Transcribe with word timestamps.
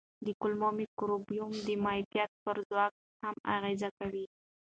د 0.25 0.27
کولمو 0.41 0.69
مایکروبیوم 0.77 1.51
د 1.67 1.69
معافیت 1.83 2.31
پر 2.43 2.55
ځواک 2.69 2.93
هم 3.23 3.35
اغېز 3.55 3.81
کوي. 3.99 4.25